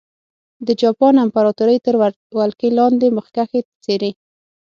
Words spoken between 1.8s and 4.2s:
تر ولکې لاندې مخکښې څېرې.